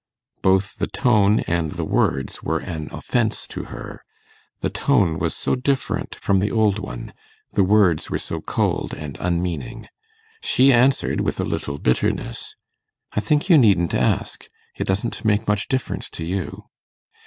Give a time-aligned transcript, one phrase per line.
[0.41, 4.03] Both the tone and the words were an offence to her;
[4.61, 7.13] the tone was so different from the old one,
[7.51, 9.89] the words were so cold and unmeaning.
[10.41, 12.55] She answered, with a little bitterness,
[13.11, 14.49] 'I think you needn't ask.
[14.75, 16.63] It doesn't make much difference to you.